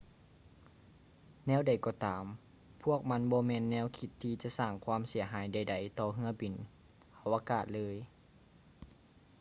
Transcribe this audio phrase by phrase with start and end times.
[1.47, 2.23] ແນວໃດກໍຕາມ
[2.83, 6.53] ພວກມັນບໍ່ແມ່ນແນວຄິດທີ່ຈະສ້າງຄວາມເສຍຫາຍໃດໆຕໍ່ເຮືອບິນ
[7.17, 7.97] ອາວະກາດເລີຍ